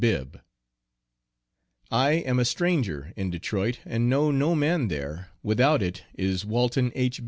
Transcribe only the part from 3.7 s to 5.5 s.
and know no man there